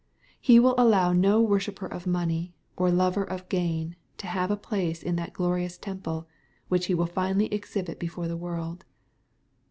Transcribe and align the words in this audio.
He 0.39 0.59
will 0.59 0.73
allow 0.79 1.13
no 1.13 1.43
worshipper 1.43 1.85
of 1.85 2.07
money, 2.07 2.55
or 2.75 2.89
lover 2.89 3.23
of 3.23 3.47
gain, 3.49 3.95
to 4.17 4.25
have 4.25 4.49
a 4.49 4.57
place 4.57 5.03
in 5.03 5.15
that 5.17 5.31
glorious 5.31 5.77
temple, 5.77 6.27
which 6.69 6.87
He 6.87 6.95
will 6.95 7.05
finally 7.05 7.53
exhibit 7.53 7.99
before 7.99 8.27
the 8.27 8.35
world. 8.35 8.83